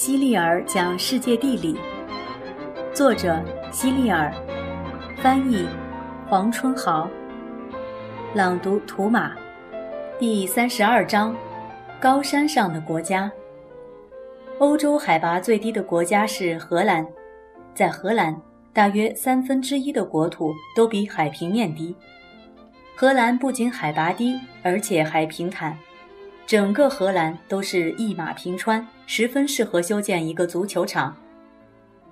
[0.00, 1.78] 希利尔讲世界地理，
[2.90, 3.38] 作者
[3.70, 4.32] 希利尔，
[5.18, 5.68] 翻译
[6.26, 7.06] 黄春豪，
[8.34, 9.36] 朗读图马，
[10.18, 11.36] 第三十二章：
[12.00, 13.30] 高山上的国家。
[14.58, 17.06] 欧洲海拔最低的国家是荷兰，
[17.74, 18.34] 在荷兰，
[18.72, 21.94] 大约三分之一的国土都比海平面低。
[22.96, 25.76] 荷兰不仅海拔低，而且还平坦。
[26.46, 31.16] 整个荷兰都是一马平川，十分适合修建一个足球场。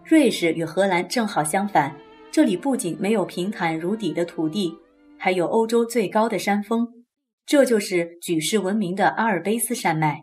[0.04, 1.96] 瑞士与荷兰正好相反，
[2.32, 4.76] 这里不仅没有平坦如底的土地，
[5.16, 7.04] 还有欧洲最高的山峰，
[7.46, 10.22] 这就是举世闻名的阿尔卑斯山脉。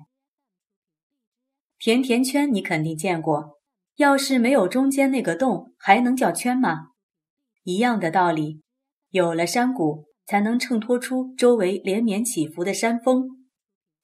[1.80, 3.58] 甜甜圈你肯定见过，
[3.96, 6.88] 要是没有中间那个洞，还能叫圈吗？
[7.64, 8.62] 一样的道理，
[9.12, 13.30] 有了山谷，才能衬托出周围连绵起伏的山峰。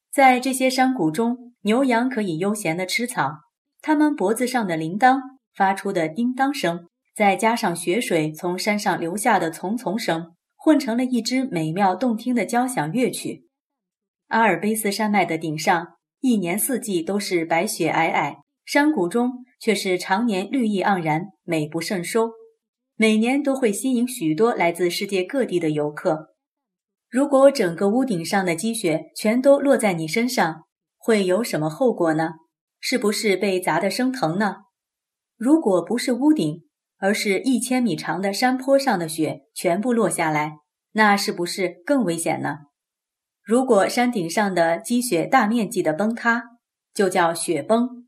[0.10, 3.34] 在这些山谷中，牛羊可以悠闲地吃草，
[3.82, 5.20] 它们脖子上的铃铛
[5.56, 13.48] 发出的叮当声，再加上雪水从山上流下的丛丛声，混成了一支美妙动听的交响乐曲。
[14.30, 22.32] 阿尔卑斯山脉的顶上，一年四季都是白雪皑皑，山谷中却是常年绿意盎然，美不胜收，
[22.96, 26.34] 每年都会吸引许多来自世界各地的游客。
[27.10, 30.64] 如果整个屋顶上的积雪全都落在你身上，
[31.04, 32.34] 会有什么后果呢？
[32.80, 34.58] 是不是被砸得生疼呢？
[35.36, 36.64] 如果不是屋顶，
[36.98, 40.60] 而是一千米长的山坡上的雪全部落下来，
[40.94, 42.60] 那是不是更危险呢？
[43.44, 46.44] 如果山顶上的积雪大面积的崩塌，
[46.94, 48.08] 就叫雪崩。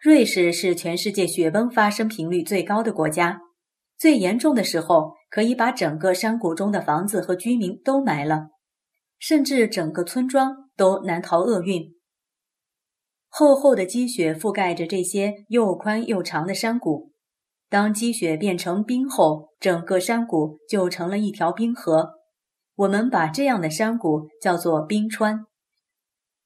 [0.00, 3.40] 瑞士是全世界雪崩发生频率最高的国家，
[3.96, 5.14] 最严重的时候。
[5.30, 8.50] 可以把整个山谷中的房子和居民都埋了，
[9.18, 11.94] 甚至整个村庄都难逃厄运。
[13.28, 17.12] 厚厚的积雪覆盖着这些又宽又长的山谷，
[17.68, 22.12] 当积雪变成冰后，整个山谷就成了一条冰河。
[22.76, 25.46] 我们把这样的山谷叫做冰川。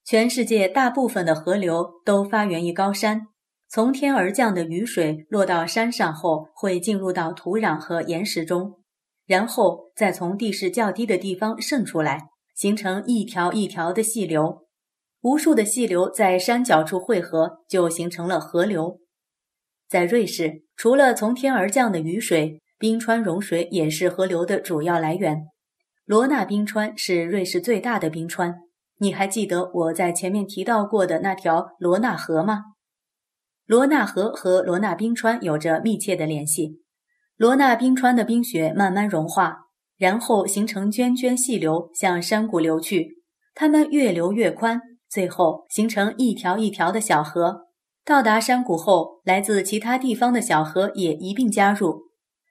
[0.05, 3.29] 全世界大部分的河流都发源于高山。
[3.71, 8.81] 从天而降的雨水落到山上后，会进入到土壤和岩石中，
[9.27, 14.67] 然后再从地势较低的地方渗出来，形成一条一条的细流。
[15.21, 18.99] 无数的细流在山脚处汇合，就形成了河流。
[19.89, 25.45] 在瑞士，除了从天而降的雨水，冰川融水也是河流的主要来源。
[26.05, 28.57] 罗纳冰川是瑞士最大的冰川。
[28.99, 32.65] 你还记得我在前面提到过的那条罗纳河吗？
[33.67, 36.83] 罗纳河和罗纳冰川有着密切的联系。
[37.37, 39.68] 罗纳冰川的冰雪慢慢融化，
[39.99, 43.23] 然后形成涓涓细流向山谷流去。
[43.55, 47.67] 它们越流越宽，最后形成一条一条的小河。
[48.05, 52.05] 到达山谷后，来自其他地方的小河也一并加入，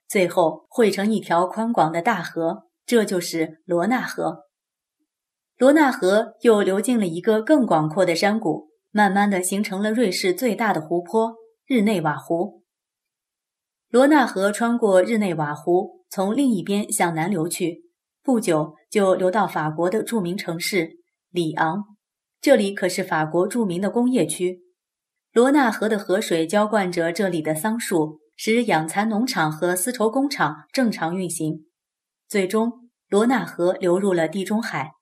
[0.06, 2.68] 最后汇成一条宽广的大河。
[2.86, 4.44] 这就是罗纳河。
[5.56, 8.68] 罗纳河又流进了一个更广阔的山谷。
[8.90, 12.62] 慢慢的形成了瑞士最大的湖泊日内瓦湖。
[13.90, 17.82] 罗纳河穿过日内瓦湖，从另一边向南流去，
[18.22, 20.90] 不久就流到法国的著名城市
[21.30, 21.84] 里昂。
[22.40, 24.60] 这里可是法国著名的工业区。
[25.32, 31.66] 罗纳河的河水浇灌着这里的桑树，使养蚕农场和丝绸工厂正常运行。
[32.28, 34.92] 最终，罗纳河流入了地中海。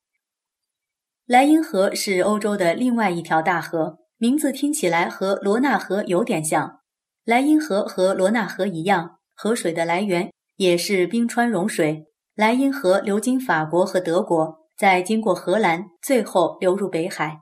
[1.25, 6.79] 莱茵河是欧洲的另外一条大河，名字听起来和罗纳河有点像。
[7.23, 12.05] 莱茵河和罗纳河一样，河水的来源也是冰川融水。
[12.35, 17.39] 莱茵河流经法国和德国，再经过荷兰，最后流入北海。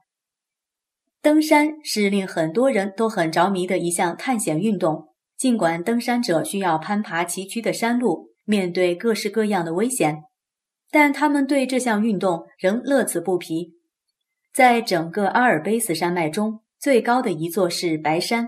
[1.22, 10.24] 登山是令很多人都很着迷的一项探险运动，尽管登山者需要攀爬崎岖的山路，面对各式各样的危险。
[10.92, 13.74] 但他们对这项运动仍乐此不疲。
[14.54, 18.48] 在整个阿尔卑斯山脉中，最高的一座是白山，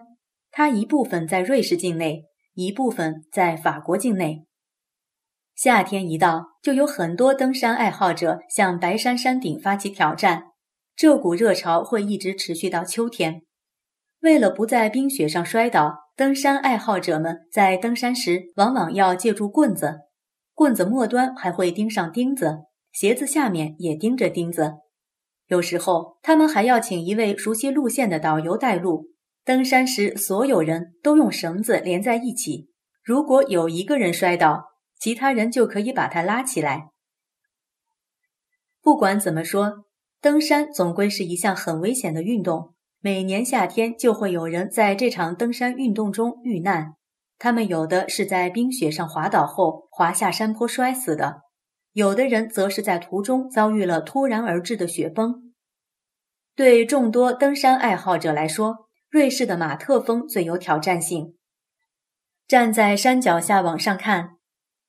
[0.49, 2.23] 它一部分在瑞士境内，
[2.53, 4.46] 一部分在法国境内。
[5.57, 10.43] 夏天一到，就有很多登山爱好者向白山山顶发起挑战。
[10.95, 13.41] 这股热潮会一直持续到秋天。
[14.19, 20.01] 为了不在冰雪上摔倒，登山爱好者们在登山时往往要借助棍子。
[20.53, 22.59] 棍子末端还会钉上钉子，
[22.91, 24.75] 鞋子下面也钉着钉子。
[25.47, 29.07] 有时候，他们还要请一位熟悉路线的导游带路。
[29.43, 32.69] 登山时，所有人都用绳子连在一起。
[33.03, 34.63] 如果有一个人摔倒，
[34.99, 36.89] 其他人就可以把他拉起来。
[38.81, 39.85] 不管怎么说，
[40.21, 42.73] 登山总归是一项很危险的运动。
[42.99, 46.95] 每年夏天就会有人在这场登山运动中遇难。
[47.37, 51.41] 他们有的是在冰雪上滑倒后滑下山坡摔死的，
[51.91, 55.53] 有的人则是在途中遭遇了突然而至的雪崩。
[56.55, 61.37] 对众多登山爱好者来说，瑞士的马特峰最有挑战性。
[62.47, 64.36] 站在山脚下往上看，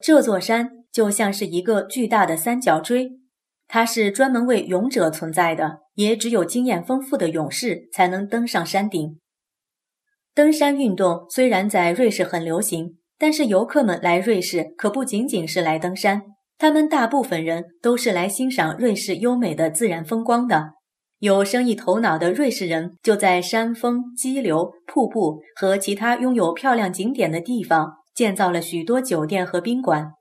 [0.00, 3.10] 这座山就像是一个巨大的三角锥，
[3.66, 9.18] 它是专门为勇者存在的，也只有经验丰富的勇士才能登上山顶。
[10.34, 16.22] 登山运动虽然在瑞士很流行，但是游客们来瑞士可不仅仅是来登山，
[16.56, 20.74] 他们大部分人都是来欣赏瑞士优美的自然风光的。
[21.18, 30.14] 有生意头脑的瑞士人就在山峰、激流、瀑布和其他拥有漂亮景点的地方建造了许多酒店和宾馆。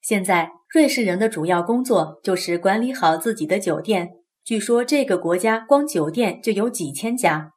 [0.00, 4.12] 现在，瑞士人的主要工作就是管理好自己的酒店。
[4.42, 7.52] 据说，这个国家光酒店就有几千家。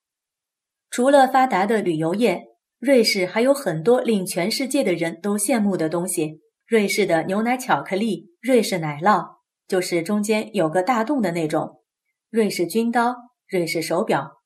[0.90, 2.48] 除了发达的旅游业，
[2.80, 6.42] 瑞士还有很多令全世界的人都羡慕的东西。
[6.68, 9.26] 瑞士的牛奶巧克力、瑞士奶酪，
[9.70, 11.80] 就是中间有个大洞的那种；
[12.30, 13.16] 瑞士军刀、
[13.48, 14.42] 瑞士手表，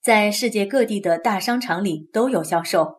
[0.00, 2.95] 在世界各地的大商场里都有销售。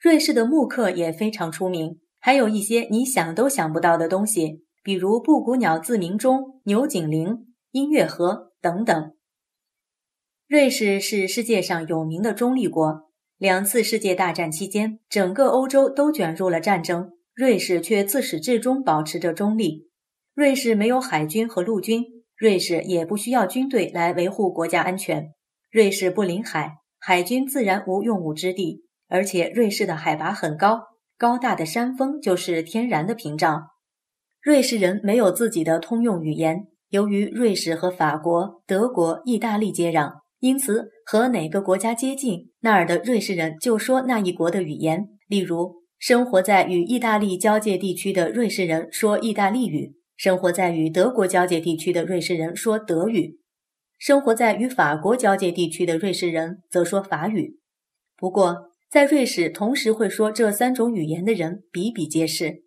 [0.00, 9.12] 瑞士的木刻也非常出名，还有一些你想都想不到的东西，比如布谷鸟自鸣钟、牛颈铃、音乐盒等等。
[10.48, 13.10] 瑞士是世界上有名的中立国。
[13.36, 19.90] 两次世界大战期间，整个欧洲都卷入了战争，瑞士却自始至终保持着中立。
[20.34, 22.04] 瑞士没有海军和陆军，
[22.36, 25.34] 瑞士也不需要军队来维护国家安全。
[25.70, 28.86] 瑞士不临海，海军自然无用武之地。
[29.10, 30.80] 而且瑞士的海拔很高，
[31.18, 33.66] 高大的山峰就是天然的屏障。
[34.40, 40.20] 瑞士人没有自己的通用语言，由于瑞士和法国、德国、意大利接壤。
[40.38, 45.06] 因此，和哪个国家接近，那儿的瑞士人就说那一国的语言。
[45.28, 53.36] 例如，生活在与意大利交界地区的瑞士人说意大利语；生活在与德国交界地区的瑞士人说德语；
[53.98, 57.58] 生活在与法国交界地区的瑞士人则说法语。
[58.16, 62.64] 不过，在瑞士同时会说这三种语言的人比比皆是。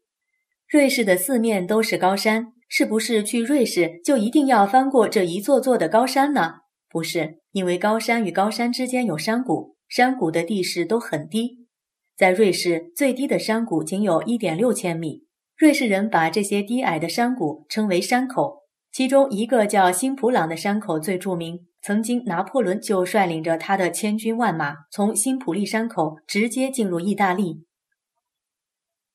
[0.69, 6.61] 瑞士的四面都是高山，是不是去瑞士就一定要翻过这一座座的高山呢？
[6.89, 11.67] 不是，因为高山与高山之间有山谷，山谷的地势都很低。
[12.15, 15.25] 在瑞士，最低的山谷仅有一点六千米。
[15.57, 18.61] 瑞士人把这些低矮的山谷称为山口，
[18.93, 21.67] 其中一个叫辛普朗的山口最著名。
[21.83, 27.65] 曾经，拿破仑就率领着他的千军万马从新普利山口直接进入意大利。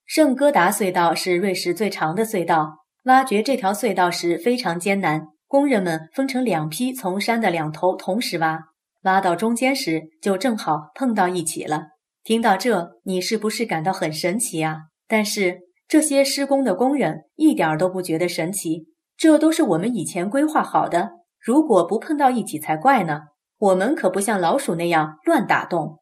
[0.04, 5.28] 圣哥达隧道是瑞士最长的隧道，挖掘这条隧道时非常艰难。
[5.46, 8.58] 工人们分成两批，从山的两头同时挖，
[9.04, 11.86] 挖到中间时就正好碰到一起了。
[12.22, 14.76] 听到这，你是不是感到很神奇啊？
[15.06, 21.12] 但是这些施工的工人一点都不觉得神奇，这都是我们以前规划好的。
[21.40, 23.22] 如果不碰到一起才怪呢。
[23.60, 25.98] 我们可不像老鼠那样乱打洞。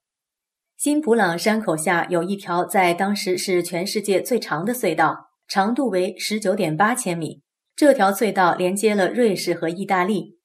[0.76, 7.40] 新普朗山口下有一条在当时是全世界最长的隧道，长度为十九点八千米。
[7.74, 10.36] 这条隧道连接了瑞士和意大利。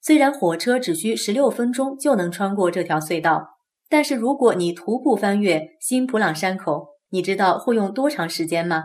[0.00, 3.44] 虽然火车只需十六分钟就能穿过这条隧道，
[3.88, 8.82] 但是如果你徒步翻越新普朗山口，你知道会用多长时间吗？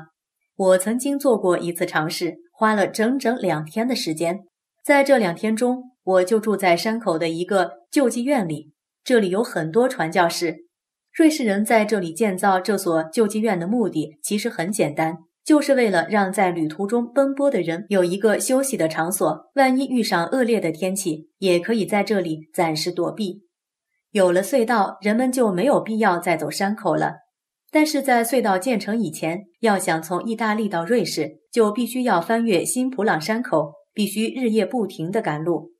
[0.55, 4.41] 我曾经做过一次尝试，花了整整两天的时间。
[4.83, 10.67] 在这两天中，我就住在山口的一个救济院里，这里有很多传教士。
[11.13, 15.19] 瑞士人在这里建造这所救济院的目的其实很简单。
[15.45, 23.43] 就是为了让在旅途中奔波的人有一个休息的场所，万一遇上恶劣的天气，也可以在这里暂时躲避。
[24.11, 27.15] 有了隧道，人们就没有必要再走山口了。
[27.71, 35.73] 但是在隧道建成以前，要想从意大利到瑞士，就必须要翻越新普朗山口，必须日夜不停地赶路。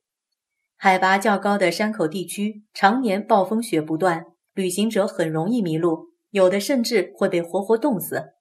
[0.78, 8.34] 海拔较高的山口地区常年暴风雪不断，旅行者很容易迷路，有的甚至会被活活冻死。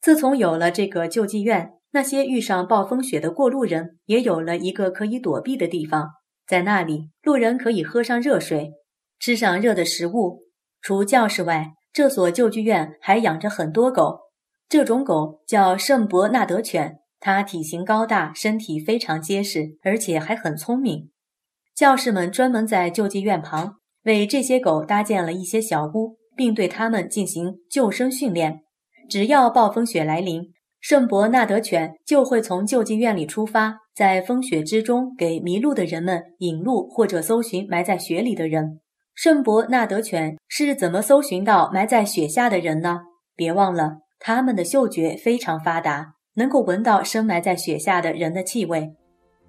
[0.00, 6.10] 自从有了这个救济院，那些遇上暴风雪的过路人也有了一个可以躲避的地方。
[6.46, 8.72] 在那里，路人可以喝上热水，
[9.18, 10.44] 吃上热的食物。
[10.80, 14.20] 除教室外，这所救济院还养着很多狗。
[14.68, 21.10] 这种狗叫圣伯纳德犬，它体型高大，身体非常结实，而且还很聪明。
[21.74, 28.60] 教士们专门在救济院旁为这些狗搭建了一些小屋，并对它们进行救生训练。
[29.08, 30.42] 只要暴风雪来临，
[30.80, 38.80] 圣伯纳德犬就会从救济院里出发，在风雪之中给迷路的人们引路，或者搜寻埋在雪里的人。
[39.14, 43.00] 圣伯纳德犬是怎么搜寻到埋在雪下的人呢？
[43.34, 48.88] 别忘了，它们的嗅觉非常发达，能够闻到深埋在雪下的人的气味。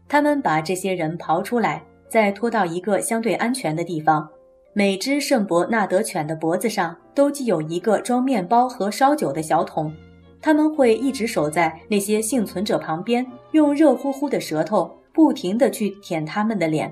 [0.08, 4.27] 他们把这些人刨出来，再拖到一个相对安全的地方。
[4.74, 9.93] 每只圣伯纳德犬的脖子上都系有一个装面包和烧酒的小桶。
[10.41, 16.91] 他们会一直守在那些幸存者旁边，用热乎乎的舌头不停地去舔他们的脸，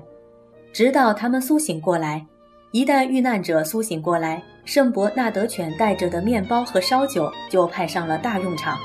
[0.72, 2.24] 直到他们苏醒过来。
[2.70, 8.78] 一旦遇难者苏醒过来，圣伯纳德犬带着的面包和烧酒就派上了大用场。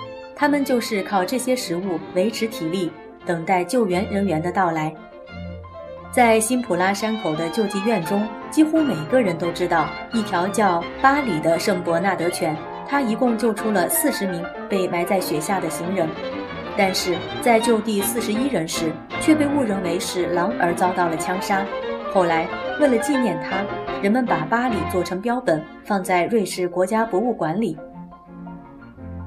[0.44, 2.92] 他们就是靠这些食物维持体力，
[3.26, 4.94] 等待救援人员的到来。
[6.12, 12.54] 在辛普拉山口的救济院中，几乎每个人都知道一条叫巴里的圣伯纳德犬。
[12.86, 16.10] 它一共救出了四十名被埋在雪下的行人，
[16.76, 21.66] 但是在救第四十一人时，却被误认为是狼而遭到了枪杀。
[22.12, 22.50] 后来，
[22.82, 23.64] 为了纪念他，
[24.02, 27.78] 人们把巴里做成标本，放在瑞士国家博物馆里。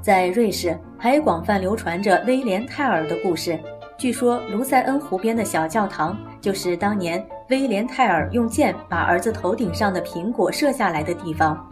[0.02, 3.58] 在瑞士，还广泛流传着威廉泰尔的故事。
[3.98, 11.66] 据说，卢塞恩湖边的小教堂就是当年威廉泰尔用箭把儿子头顶上的苹果射下来的地方。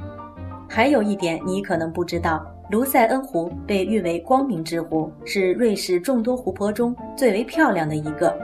[0.68, 8.34] 还有一点你可能不知道，卢塞恩湖被誉为“光明之湖”，是瑞士众多湖泊中最为漂亮的一个。